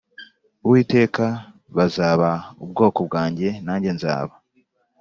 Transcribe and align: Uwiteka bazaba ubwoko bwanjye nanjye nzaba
Uwiteka 0.65 1.25
bazaba 1.77 2.29
ubwoko 2.63 2.99
bwanjye 3.07 3.47
nanjye 3.65 3.89
nzaba 3.97 4.33